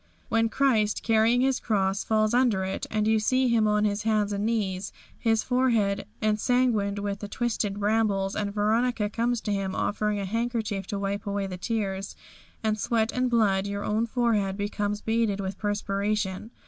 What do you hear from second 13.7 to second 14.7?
own forehead